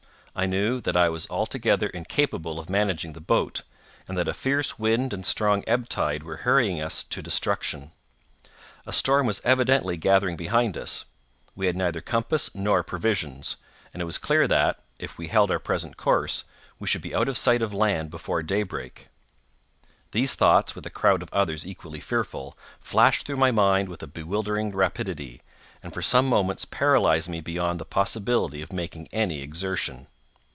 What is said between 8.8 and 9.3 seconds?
A storm